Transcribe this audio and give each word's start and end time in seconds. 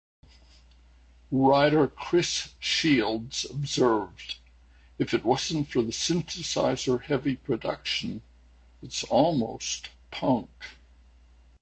Writer 1.31 1.85
Chris 1.87 2.55
Shields 2.59 3.45
observed: 3.47 4.37
If 4.97 5.13
it 5.13 5.23
wasn't 5.23 5.67
for 5.67 5.83
the 5.83 5.91
synthesizer-heavy 5.91 7.35
production, 7.35 8.23
it's 8.81 9.03
almost 9.03 9.89
punk. 10.09 10.49